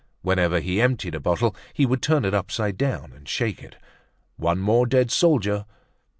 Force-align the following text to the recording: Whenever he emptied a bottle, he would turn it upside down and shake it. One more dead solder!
Whenever 0.23 0.59
he 0.59 0.81
emptied 0.81 1.13
a 1.13 1.19
bottle, 1.19 1.55
he 1.75 1.85
would 1.85 2.01
turn 2.01 2.25
it 2.25 2.33
upside 2.33 2.75
down 2.75 3.13
and 3.13 3.29
shake 3.29 3.61
it. 3.61 3.75
One 4.35 4.57
more 4.57 4.87
dead 4.87 5.11
solder! 5.11 5.67